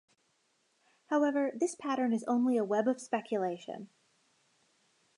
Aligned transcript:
However, 1.11 1.51
this 1.53 1.75
pattern 1.75 2.11
is 2.11 2.23
only 2.23 2.57
a 2.57 2.63
web 2.63 2.87
of 2.87 2.99
speculation. 2.99 3.89